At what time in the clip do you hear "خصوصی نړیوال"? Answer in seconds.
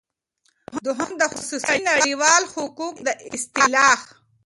1.33-2.43